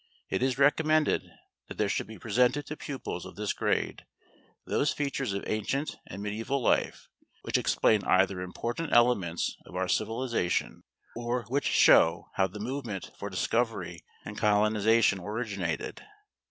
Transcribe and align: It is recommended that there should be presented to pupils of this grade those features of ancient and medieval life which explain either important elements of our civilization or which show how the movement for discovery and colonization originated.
It 0.31 0.41
is 0.41 0.57
recommended 0.57 1.29
that 1.67 1.77
there 1.77 1.87
should 1.87 2.07
be 2.07 2.17
presented 2.17 2.65
to 2.65 2.75
pupils 2.75 3.23
of 3.23 3.35
this 3.35 3.53
grade 3.53 4.03
those 4.65 4.91
features 4.91 5.31
of 5.31 5.43
ancient 5.45 5.95
and 6.07 6.23
medieval 6.23 6.59
life 6.59 7.07
which 7.43 7.55
explain 7.55 8.03
either 8.05 8.41
important 8.41 8.93
elements 8.93 9.55
of 9.67 9.75
our 9.75 9.87
civilization 9.87 10.81
or 11.15 11.43
which 11.49 11.67
show 11.67 12.29
how 12.33 12.47
the 12.47 12.59
movement 12.59 13.11
for 13.19 13.29
discovery 13.29 14.03
and 14.25 14.39
colonization 14.39 15.19
originated. 15.19 16.03